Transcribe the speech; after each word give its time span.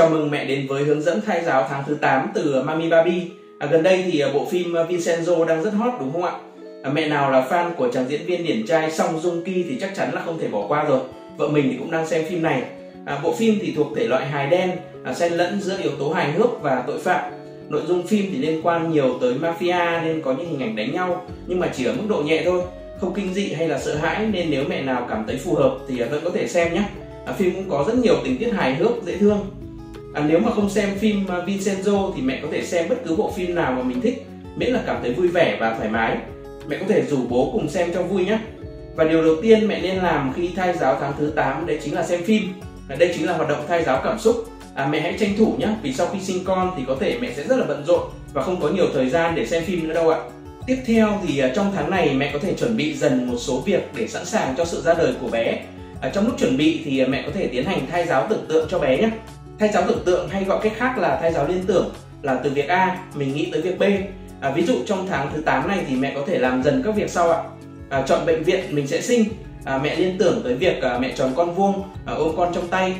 Chào 0.00 0.10
mừng 0.10 0.30
mẹ 0.30 0.44
đến 0.44 0.66
với 0.68 0.84
hướng 0.84 1.02
dẫn 1.02 1.20
thai 1.26 1.44
giáo 1.44 1.66
tháng 1.70 1.84
thứ 1.86 1.94
8 1.94 2.28
từ 2.34 2.62
Mami 2.62 2.88
Baby. 2.88 3.30
À, 3.58 3.66
gần 3.70 3.82
đây 3.82 4.04
thì 4.12 4.20
à, 4.20 4.28
bộ 4.34 4.46
phim 4.50 4.72
Vincenzo 4.72 5.44
đang 5.44 5.62
rất 5.62 5.74
hot 5.74 5.94
đúng 6.00 6.12
không 6.12 6.24
ạ? 6.24 6.32
À, 6.82 6.90
mẹ 6.90 7.08
nào 7.08 7.30
là 7.30 7.46
fan 7.50 7.70
của 7.74 7.88
chàng 7.92 8.08
diễn 8.08 8.26
viên 8.26 8.44
điển 8.44 8.66
trai 8.66 8.90
Song 8.90 9.20
Joong 9.22 9.44
Ki 9.44 9.64
thì 9.68 9.76
chắc 9.80 9.94
chắn 9.96 10.14
là 10.14 10.22
không 10.24 10.38
thể 10.38 10.48
bỏ 10.48 10.66
qua 10.68 10.84
rồi. 10.84 11.00
Vợ 11.36 11.48
mình 11.48 11.68
thì 11.70 11.76
cũng 11.78 11.90
đang 11.90 12.06
xem 12.06 12.24
phim 12.28 12.42
này. 12.42 12.62
À, 13.06 13.20
bộ 13.22 13.34
phim 13.34 13.58
thì 13.60 13.72
thuộc 13.76 13.86
thể 13.96 14.06
loại 14.06 14.26
hài 14.26 14.46
đen, 14.46 14.70
à, 15.04 15.14
xen 15.14 15.32
lẫn 15.32 15.60
giữa 15.60 15.78
yếu 15.82 15.92
tố 15.98 16.10
hài 16.10 16.32
hước 16.32 16.62
và 16.62 16.84
tội 16.86 16.98
phạm. 16.98 17.32
Nội 17.68 17.82
dung 17.88 18.06
phim 18.06 18.26
thì 18.32 18.38
liên 18.38 18.60
quan 18.62 18.92
nhiều 18.92 19.18
tới 19.20 19.34
mafia 19.34 20.04
nên 20.04 20.22
có 20.22 20.32
những 20.32 20.48
hình 20.50 20.60
ảnh 20.60 20.76
đánh 20.76 20.92
nhau 20.92 21.26
nhưng 21.46 21.60
mà 21.60 21.66
chỉ 21.76 21.84
ở 21.84 21.92
mức 21.92 22.04
độ 22.08 22.22
nhẹ 22.22 22.42
thôi, 22.44 22.62
không 23.00 23.14
kinh 23.14 23.34
dị 23.34 23.52
hay 23.52 23.68
là 23.68 23.78
sợ 23.78 23.94
hãi 23.94 24.26
nên 24.26 24.50
nếu 24.50 24.64
mẹ 24.68 24.82
nào 24.82 25.06
cảm 25.10 25.24
thấy 25.26 25.36
phù 25.36 25.54
hợp 25.54 25.78
thì 25.88 26.00
à, 26.00 26.06
vẫn 26.10 26.20
có 26.24 26.30
thể 26.30 26.48
xem 26.48 26.74
nhé. 26.74 26.82
À, 27.26 27.32
phim 27.32 27.54
cũng 27.54 27.70
có 27.70 27.84
rất 27.88 27.94
nhiều 27.98 28.14
tình 28.24 28.38
tiết 28.38 28.50
hài 28.52 28.74
hước 28.74 28.90
dễ 29.06 29.18
thương 29.18 29.46
à, 30.14 30.24
nếu 30.28 30.38
mà 30.38 30.50
không 30.50 30.70
xem 30.70 30.98
phim 30.98 31.26
à, 31.26 31.36
Vincenzo 31.46 32.12
thì 32.16 32.22
mẹ 32.22 32.38
có 32.42 32.48
thể 32.52 32.64
xem 32.64 32.88
bất 32.88 32.96
cứ 33.04 33.16
bộ 33.16 33.32
phim 33.36 33.54
nào 33.54 33.72
mà 33.72 33.82
mình 33.82 34.00
thích 34.00 34.26
miễn 34.56 34.72
là 34.72 34.82
cảm 34.86 35.02
thấy 35.02 35.12
vui 35.12 35.28
vẻ 35.28 35.56
và 35.60 35.74
thoải 35.76 35.88
mái. 35.88 36.16
Mẹ 36.68 36.76
có 36.78 36.84
thể 36.88 37.02
rủ 37.10 37.18
bố 37.28 37.50
cùng 37.52 37.68
xem 37.68 37.90
cho 37.94 38.02
vui 38.02 38.24
nhé 38.24 38.38
và 38.96 39.04
điều 39.04 39.24
đầu 39.24 39.36
tiên 39.42 39.68
mẹ 39.68 39.80
nên 39.82 39.96
làm 39.96 40.32
khi 40.36 40.50
thai 40.56 40.74
giáo 40.76 40.96
tháng 41.00 41.12
thứ 41.18 41.32
8 41.36 41.66
đấy 41.66 41.78
chính 41.84 41.94
là 41.94 42.02
xem 42.02 42.22
phim. 42.22 42.42
À, 42.88 42.96
đây 42.96 43.12
chính 43.16 43.26
là 43.26 43.32
hoạt 43.32 43.48
động 43.48 43.64
thai 43.68 43.84
giáo 43.84 44.00
cảm 44.04 44.18
xúc. 44.18 44.36
À, 44.74 44.86
mẹ 44.86 45.00
hãy 45.00 45.16
tranh 45.20 45.30
thủ 45.38 45.54
nhé 45.58 45.68
vì 45.82 45.92
sau 45.92 46.06
khi 46.12 46.20
sinh 46.20 46.44
con 46.44 46.74
thì 46.76 46.82
có 46.86 46.96
thể 47.00 47.18
mẹ 47.20 47.32
sẽ 47.36 47.44
rất 47.48 47.56
là 47.56 47.64
bận 47.64 47.84
rộn 47.86 48.00
và 48.32 48.42
không 48.42 48.60
có 48.60 48.68
nhiều 48.68 48.86
thời 48.94 49.08
gian 49.08 49.34
để 49.34 49.46
xem 49.46 49.64
phim 49.64 49.88
nữa 49.88 49.94
đâu 49.94 50.10
ạ. 50.10 50.18
Tiếp 50.66 50.76
theo 50.86 51.20
thì 51.26 51.38
à, 51.38 51.52
trong 51.54 51.72
tháng 51.76 51.90
này 51.90 52.14
mẹ 52.14 52.30
có 52.32 52.38
thể 52.38 52.54
chuẩn 52.54 52.76
bị 52.76 52.94
dần 52.94 53.30
một 53.30 53.36
số 53.38 53.60
việc 53.60 53.90
để 53.96 54.08
sẵn 54.08 54.24
sàng 54.24 54.54
cho 54.56 54.64
sự 54.64 54.82
ra 54.82 54.94
đời 54.94 55.12
của 55.20 55.28
bé. 55.28 55.58
À, 56.00 56.10
trong 56.14 56.26
lúc 56.26 56.38
chuẩn 56.38 56.56
bị 56.56 56.80
thì 56.84 56.98
à, 56.98 57.06
mẹ 57.08 57.22
có 57.26 57.32
thể 57.34 57.46
tiến 57.46 57.64
hành 57.64 57.86
thai 57.90 58.06
giáo 58.06 58.26
tưởng 58.30 58.44
tượng 58.48 58.68
cho 58.70 58.78
bé 58.78 58.98
nhé 58.98 59.10
Thay 59.60 59.68
giáo 59.72 59.82
tưởng 59.88 60.04
tượng 60.04 60.28
hay 60.28 60.44
gọi 60.44 60.58
cách 60.62 60.72
khác 60.76 60.98
là 60.98 61.18
thay 61.20 61.32
giáo 61.32 61.48
liên 61.48 61.62
tưởng 61.66 61.90
là 62.22 62.40
từ 62.44 62.50
việc 62.50 62.68
A 62.68 62.98
mình 63.14 63.34
nghĩ 63.34 63.48
tới 63.52 63.62
việc 63.62 63.78
B. 63.78 63.82
À, 64.40 64.50
ví 64.50 64.62
dụ 64.62 64.74
trong 64.86 65.06
tháng 65.06 65.30
thứ 65.32 65.42
8 65.42 65.68
này 65.68 65.84
thì 65.88 65.96
mẹ 65.96 66.12
có 66.14 66.22
thể 66.26 66.38
làm 66.38 66.62
dần 66.62 66.82
các 66.84 66.94
việc 66.96 67.10
sau 67.10 67.30
ạ. 67.30 67.42
À, 67.90 68.02
chọn 68.06 68.26
bệnh 68.26 68.42
viện 68.42 68.60
mình 68.70 68.86
sẽ 68.86 69.00
sinh. 69.00 69.24
À, 69.64 69.78
mẹ 69.78 69.96
liên 69.96 70.18
tưởng 70.18 70.40
tới 70.44 70.54
việc 70.54 70.82
à, 70.82 70.98
mẹ 70.98 71.12
tròn 71.16 71.32
con 71.36 71.54
vuông, 71.54 71.82
à, 72.06 72.14
ôm 72.14 72.34
con 72.36 72.54
trong 72.54 72.68
tay. 72.68 72.94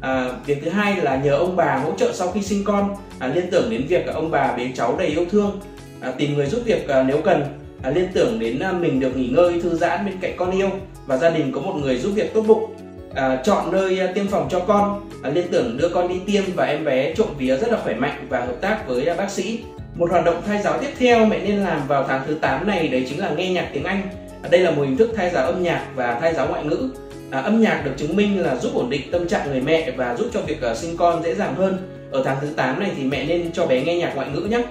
À, 0.00 0.28
việc 0.46 0.58
thứ 0.64 0.70
hai 0.70 0.96
là 0.96 1.16
nhờ 1.16 1.36
ông 1.36 1.56
bà 1.56 1.76
hỗ 1.76 1.92
trợ 1.96 2.12
sau 2.12 2.30
khi 2.32 2.42
sinh 2.42 2.64
con. 2.64 2.96
À, 3.18 3.26
liên 3.26 3.50
tưởng 3.50 3.70
đến 3.70 3.86
việc 3.88 4.06
à, 4.06 4.12
ông 4.14 4.30
bà 4.30 4.54
bế 4.56 4.70
cháu 4.74 4.96
đầy 4.98 5.08
yêu 5.08 5.24
thương. 5.30 5.60
À, 6.00 6.10
tìm 6.18 6.34
người 6.34 6.46
giúp 6.46 6.62
việc 6.64 6.88
à, 6.88 7.02
nếu 7.02 7.20
cần. 7.24 7.44
À, 7.82 7.90
liên 7.90 8.08
tưởng 8.14 8.38
đến 8.38 8.58
à, 8.58 8.72
mình 8.72 9.00
được 9.00 9.16
nghỉ 9.16 9.28
ngơi 9.28 9.60
thư 9.62 9.74
giãn 9.74 10.06
bên 10.06 10.14
cạnh 10.20 10.34
con 10.36 10.50
yêu 10.50 10.70
và 11.06 11.16
gia 11.16 11.30
đình 11.30 11.52
có 11.52 11.60
một 11.60 11.74
người 11.82 11.98
giúp 11.98 12.10
việc 12.14 12.34
tốt 12.34 12.44
bụng 12.46 12.74
à, 13.14 13.40
chọn 13.44 13.72
nơi 13.72 14.00
à, 14.00 14.12
tiêm 14.14 14.26
phòng 14.26 14.48
cho 14.50 14.60
con. 14.60 15.10
À, 15.22 15.30
liên 15.30 15.46
tưởng 15.50 15.76
đưa 15.76 15.88
con 15.88 16.08
đi 16.08 16.20
tiêm 16.26 16.44
và 16.54 16.64
em 16.64 16.84
bé 16.84 17.14
trộm 17.14 17.28
vía 17.38 17.56
rất 17.56 17.72
là 17.72 17.78
khỏe 17.82 17.94
mạnh 17.94 18.26
và 18.28 18.40
hợp 18.40 18.56
tác 18.60 18.88
với 18.88 19.06
à, 19.06 19.14
bác 19.16 19.30
sĩ. 19.30 19.60
Một 19.94 20.10
hoạt 20.10 20.24
động 20.24 20.42
thai 20.46 20.62
giáo 20.62 20.78
tiếp 20.80 20.90
theo 20.98 21.26
mẹ 21.26 21.38
nên 21.38 21.56
làm 21.56 21.88
vào 21.88 22.04
tháng 22.08 22.22
thứ 22.26 22.34
8 22.34 22.66
này 22.66 22.88
đấy 22.88 23.06
chính 23.08 23.20
là 23.20 23.30
nghe 23.30 23.50
nhạc 23.50 23.70
tiếng 23.72 23.84
Anh. 23.84 24.02
À, 24.42 24.48
đây 24.50 24.60
là 24.60 24.70
một 24.70 24.82
hình 24.82 24.96
thức 24.96 25.10
thai 25.16 25.30
giáo 25.30 25.46
âm 25.46 25.62
nhạc 25.62 25.86
và 25.94 26.18
thai 26.20 26.34
giáo 26.34 26.48
ngoại 26.48 26.64
ngữ. 26.64 26.90
À, 27.30 27.40
âm 27.40 27.60
nhạc 27.60 27.82
được 27.84 27.92
chứng 27.96 28.16
minh 28.16 28.42
là 28.42 28.56
giúp 28.56 28.74
ổn 28.74 28.90
định 28.90 29.10
tâm 29.12 29.28
trạng 29.28 29.50
người 29.50 29.60
mẹ 29.60 29.90
và 29.90 30.16
giúp 30.16 30.26
cho 30.34 30.40
việc 30.40 30.62
à, 30.62 30.74
sinh 30.74 30.96
con 30.96 31.22
dễ 31.22 31.34
dàng 31.34 31.54
hơn. 31.54 31.78
Ở 32.12 32.22
tháng 32.24 32.36
thứ 32.40 32.48
8 32.56 32.80
này 32.80 32.90
thì 32.96 33.04
mẹ 33.04 33.24
nên 33.24 33.52
cho 33.52 33.66
bé 33.66 33.84
nghe 33.84 33.96
nhạc 33.96 34.12
ngoại 34.16 34.28
ngữ 34.34 34.40
nhé 34.40 34.62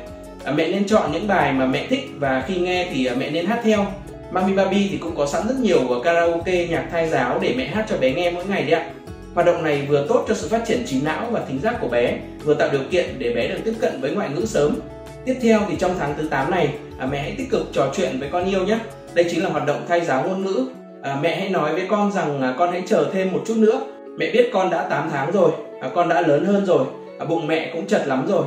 à, 0.43 0.51
mẹ 0.51 0.67
nên 0.71 0.87
chọn 0.87 1.11
những 1.11 1.27
bài 1.27 1.53
mà 1.53 1.65
mẹ 1.65 1.87
thích 1.89 2.09
và 2.19 2.43
khi 2.47 2.55
nghe 2.55 2.87
thì 2.93 3.05
à, 3.05 3.15
mẹ 3.17 3.31
nên 3.31 3.45
hát 3.45 3.59
theo. 3.63 3.85
Mami 4.31 4.53
Babi 4.53 4.87
thì 4.91 4.97
cũng 4.97 5.15
có 5.15 5.25
sẵn 5.25 5.47
rất 5.47 5.55
nhiều 5.61 5.79
karaoke 6.03 6.67
nhạc 6.67 6.87
thai 6.91 7.09
giáo 7.09 7.39
để 7.41 7.53
mẹ 7.57 7.65
hát 7.65 7.85
cho 7.89 7.97
bé 7.97 8.13
nghe 8.13 8.31
mỗi 8.31 8.45
ngày 8.45 8.61
đấy 8.61 8.71
ạ. 8.71 8.89
Hoạt 9.33 9.47
động 9.47 9.63
này 9.63 9.85
vừa 9.89 10.05
tốt 10.09 10.25
cho 10.27 10.33
sự 10.33 10.47
phát 10.47 10.63
triển 10.67 10.83
trí 10.85 11.01
não 11.01 11.27
và 11.31 11.41
thính 11.47 11.59
giác 11.59 11.77
của 11.81 11.87
bé, 11.87 12.17
vừa 12.43 12.53
tạo 12.53 12.69
điều 12.71 12.81
kiện 12.91 13.05
để 13.19 13.33
bé 13.33 13.47
được 13.47 13.59
tiếp 13.65 13.73
cận 13.79 14.01
với 14.01 14.11
ngoại 14.11 14.29
ngữ 14.29 14.45
sớm. 14.45 14.75
Tiếp 15.25 15.35
theo 15.41 15.59
thì 15.69 15.75
trong 15.79 15.95
tháng 15.99 16.13
thứ 16.17 16.27
8 16.27 16.51
này, 16.51 16.69
à, 16.99 17.07
mẹ 17.11 17.21
hãy 17.21 17.35
tích 17.37 17.49
cực 17.49 17.61
trò 17.73 17.89
chuyện 17.95 18.19
với 18.19 18.29
con 18.31 18.49
yêu 18.49 18.65
nhé. 18.65 18.79
Đây 19.13 19.25
chính 19.31 19.43
là 19.43 19.49
hoạt 19.49 19.65
động 19.65 19.85
thay 19.87 20.05
giáo 20.05 20.23
ngôn 20.23 20.45
ngữ. 20.45 20.65
À, 21.01 21.17
mẹ 21.21 21.35
hãy 21.39 21.49
nói 21.49 21.73
với 21.73 21.85
con 21.89 22.11
rằng 22.11 22.41
à, 22.41 22.55
con 22.57 22.71
hãy 22.71 22.83
chờ 22.87 23.09
thêm 23.13 23.31
một 23.31 23.41
chút 23.47 23.57
nữa. 23.57 23.81
Mẹ 24.17 24.31
biết 24.33 24.49
con 24.53 24.69
đã 24.69 24.87
8 24.89 25.09
tháng 25.11 25.31
rồi, 25.31 25.51
à, 25.81 25.89
con 25.95 26.09
đã 26.09 26.21
lớn 26.21 26.45
hơn 26.45 26.65
rồi, 26.65 26.85
à, 27.19 27.25
bụng 27.25 27.47
mẹ 27.47 27.69
cũng 27.73 27.87
chật 27.87 28.07
lắm 28.07 28.27
rồi. 28.27 28.45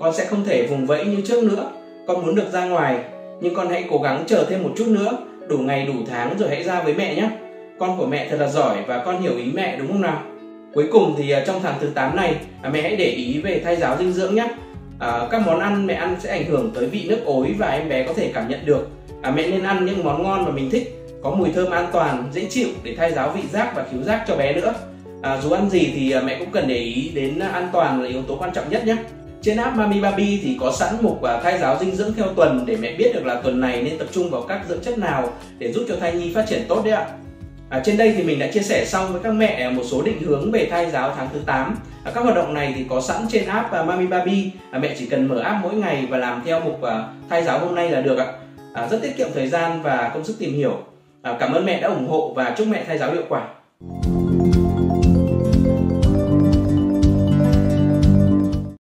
Con 0.00 0.14
sẽ 0.14 0.24
không 0.24 0.44
thể 0.44 0.66
vùng 0.66 0.86
vẫy 0.86 1.04
như 1.04 1.22
trước 1.26 1.44
nữa. 1.44 1.70
Con 2.06 2.26
muốn 2.26 2.34
được 2.34 2.52
ra 2.52 2.64
ngoài, 2.64 2.98
nhưng 3.40 3.54
con 3.54 3.68
hãy 3.68 3.84
cố 3.90 3.98
gắng 3.98 4.24
chờ 4.26 4.46
thêm 4.48 4.62
một 4.62 4.70
chút 4.76 4.86
nữa. 4.88 5.18
Đủ 5.48 5.58
ngày 5.58 5.86
đủ 5.86 5.94
tháng 6.08 6.38
rồi 6.38 6.48
hãy 6.48 6.64
ra 6.64 6.82
với 6.82 6.94
mẹ 6.94 7.14
nhé. 7.14 7.30
Con 7.78 7.98
của 7.98 8.06
mẹ 8.06 8.28
thật 8.30 8.36
là 8.40 8.48
giỏi 8.48 8.76
và 8.86 9.02
con 9.04 9.22
hiểu 9.22 9.36
ý 9.36 9.44
mẹ 9.54 9.76
đúng 9.76 9.88
không 9.88 10.00
nào? 10.00 10.22
Cuối 10.74 10.88
cùng 10.92 11.14
thì 11.18 11.30
à, 11.30 11.44
trong 11.46 11.60
tháng 11.62 11.74
thứ 11.80 11.90
8 11.94 12.16
này 12.16 12.34
à, 12.62 12.70
mẹ 12.70 12.82
hãy 12.82 12.96
để 12.96 13.04
ý 13.04 13.40
về 13.40 13.60
thay 13.64 13.76
giáo 13.76 13.96
dinh 13.98 14.12
dưỡng 14.12 14.34
nhé. 14.34 14.48
À, 14.98 15.28
các 15.30 15.42
món 15.46 15.60
ăn 15.60 15.86
mẹ 15.86 15.94
ăn 15.94 16.16
sẽ 16.18 16.30
ảnh 16.30 16.44
hưởng 16.44 16.70
tới 16.74 16.86
vị 16.86 17.06
nước 17.08 17.18
ối 17.24 17.54
và 17.58 17.70
em 17.70 17.88
bé 17.88 18.06
có 18.06 18.12
thể 18.14 18.30
cảm 18.34 18.48
nhận 18.48 18.60
được. 18.66 18.88
À, 19.22 19.30
mẹ 19.30 19.50
nên 19.50 19.62
ăn 19.62 19.86
những 19.86 20.04
món 20.04 20.22
ngon 20.22 20.44
mà 20.44 20.50
mình 20.50 20.70
thích 20.70 20.96
có 21.22 21.30
mùi 21.30 21.52
thơm 21.52 21.70
an 21.70 21.88
toàn 21.92 22.28
dễ 22.32 22.46
chịu 22.50 22.68
để 22.84 22.94
thay 22.98 23.12
giáo 23.12 23.30
vị 23.30 23.42
giác 23.52 23.72
và 23.76 23.86
khiếu 23.92 24.02
giác 24.02 24.24
cho 24.28 24.36
bé 24.36 24.52
nữa. 24.52 24.74
À, 25.22 25.40
dù 25.42 25.50
ăn 25.50 25.70
gì 25.70 25.92
thì 25.94 26.10
à, 26.10 26.20
mẹ 26.20 26.36
cũng 26.38 26.50
cần 26.50 26.68
để 26.68 26.76
ý 26.76 27.10
đến 27.14 27.38
an 27.38 27.68
toàn 27.72 28.02
là 28.02 28.08
yếu 28.08 28.22
tố 28.22 28.36
quan 28.36 28.52
trọng 28.54 28.70
nhất 28.70 28.86
nhé 28.86 28.96
trên 29.42 29.56
app 29.56 29.76
Mami 29.76 30.00
Baby 30.00 30.40
thì 30.42 30.56
có 30.60 30.72
sẵn 30.72 30.94
mục 31.02 31.18
và 31.20 31.40
thai 31.40 31.58
giáo 31.58 31.78
dinh 31.80 31.96
dưỡng 31.96 32.14
theo 32.16 32.26
tuần 32.36 32.64
để 32.66 32.76
mẹ 32.76 32.94
biết 32.96 33.10
được 33.14 33.26
là 33.26 33.34
tuần 33.34 33.60
này 33.60 33.82
nên 33.82 33.98
tập 33.98 34.08
trung 34.12 34.30
vào 34.30 34.42
các 34.42 34.60
dưỡng 34.68 34.80
chất 34.80 34.98
nào 34.98 35.32
để 35.58 35.72
giúp 35.72 35.84
cho 35.88 35.96
thai 36.00 36.12
nhi 36.12 36.32
phát 36.34 36.46
triển 36.48 36.64
tốt 36.68 36.82
đấy 36.84 36.94
ạ. 36.94 37.06
À, 37.70 37.82
trên 37.84 37.96
đây 37.96 38.14
thì 38.16 38.22
mình 38.22 38.38
đã 38.38 38.46
chia 38.46 38.60
sẻ 38.60 38.84
xong 38.84 39.12
với 39.12 39.20
các 39.22 39.34
mẹ 39.34 39.46
à, 39.46 39.70
một 39.70 39.82
số 39.90 40.02
định 40.02 40.22
hướng 40.22 40.50
về 40.50 40.68
thai 40.70 40.90
giáo 40.90 41.14
tháng 41.16 41.28
thứ 41.32 41.40
8. 41.46 41.76
À, 42.04 42.12
các 42.14 42.20
hoạt 42.20 42.36
động 42.36 42.54
này 42.54 42.74
thì 42.76 42.84
có 42.88 43.00
sẵn 43.00 43.26
trên 43.28 43.46
app 43.46 43.66
uh, 43.80 43.86
Mami 43.86 44.06
Baby. 44.06 44.50
À, 44.70 44.78
mẹ 44.78 44.94
chỉ 44.98 45.06
cần 45.06 45.28
mở 45.28 45.38
app 45.38 45.62
mỗi 45.62 45.74
ngày 45.74 46.06
và 46.10 46.18
làm 46.18 46.42
theo 46.44 46.60
mục 46.60 46.80
uh, 46.82 46.88
thai 47.28 47.44
giáo 47.44 47.58
hôm 47.58 47.74
nay 47.74 47.90
là 47.90 48.00
được 48.00 48.18
ạ. 48.18 48.26
À, 48.74 48.88
rất 48.90 49.02
tiết 49.02 49.16
kiệm 49.16 49.28
thời 49.34 49.48
gian 49.48 49.82
và 49.82 50.10
công 50.14 50.24
sức 50.24 50.36
tìm 50.38 50.54
hiểu. 50.54 50.78
À, 51.22 51.36
cảm 51.40 51.52
ơn 51.52 51.66
mẹ 51.66 51.80
đã 51.80 51.88
ủng 51.88 52.08
hộ 52.08 52.32
và 52.36 52.54
chúc 52.56 52.68
mẹ 52.68 52.84
thai 52.86 52.98
giáo 52.98 53.12
hiệu 53.12 53.24
quả. 53.28 53.48